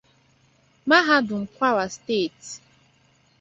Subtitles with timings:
[0.89, 2.51] Mahadum Kwara Steeti.